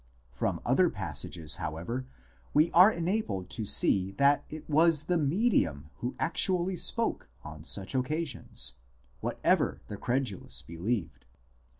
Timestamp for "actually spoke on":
6.17-7.63